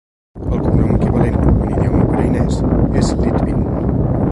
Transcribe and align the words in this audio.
El 0.51 0.61
cognom 0.67 0.93
equivalent 0.95 1.37
en 1.51 1.59
idioma 1.67 2.01
ucraïnès 2.07 2.59
és 3.03 3.15
Lytvyn. 3.21 3.65